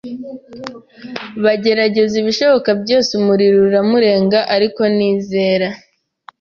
[1.43, 5.67] bagerageza ibishoboka byose, umuriro uramurenga ariko nizera